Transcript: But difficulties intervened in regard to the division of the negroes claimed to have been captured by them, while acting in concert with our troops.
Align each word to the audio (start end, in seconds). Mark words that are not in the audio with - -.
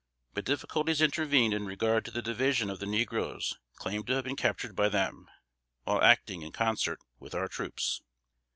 But 0.33 0.45
difficulties 0.45 0.99
intervened 0.99 1.53
in 1.53 1.67
regard 1.67 2.05
to 2.05 2.11
the 2.11 2.23
division 2.23 2.71
of 2.71 2.79
the 2.79 2.87
negroes 2.87 3.59
claimed 3.75 4.07
to 4.07 4.13
have 4.15 4.23
been 4.23 4.35
captured 4.35 4.75
by 4.75 4.89
them, 4.89 5.29
while 5.83 6.01
acting 6.01 6.41
in 6.41 6.51
concert 6.51 6.97
with 7.19 7.35
our 7.35 7.47
troops. 7.47 8.01